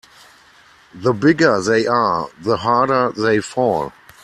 [0.95, 3.93] The bigger they are the harder they fall.